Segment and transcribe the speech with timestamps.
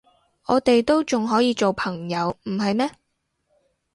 [0.47, 2.89] 我哋都仲可以做朋友，唔係咩？